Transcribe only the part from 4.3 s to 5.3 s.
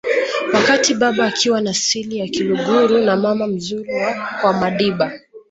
kwamadiba